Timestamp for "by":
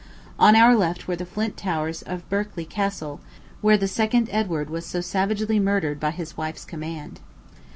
5.99-6.09